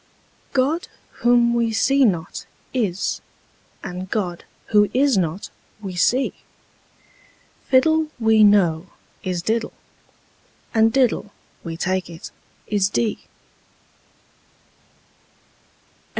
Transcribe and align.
God, 0.53 0.87
whom 1.21 1.53
we 1.53 1.71
see 1.71 2.05
not, 2.05 2.47
is: 2.73 3.21
and 3.83 4.09
God, 4.09 4.45
who 4.69 4.89
is 4.95 5.15
not, 5.15 5.51
we 5.79 5.95
see: 5.95 6.33
Fiddle, 7.69 8.07
we 8.19 8.43
know, 8.43 8.87
is 9.21 9.43
diddle: 9.43 9.73
and 10.73 10.91
diddle, 10.91 11.31
we 11.63 11.77
take 11.77 12.09
it, 12.09 12.31
is 12.65 12.89
dee. 12.89 13.27